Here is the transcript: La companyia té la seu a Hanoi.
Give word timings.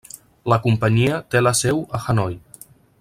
La 0.53 0.57
companyia 0.63 1.19
té 1.35 1.43
la 1.43 1.53
seu 1.61 1.83
a 1.99 2.01
Hanoi. 2.07 2.39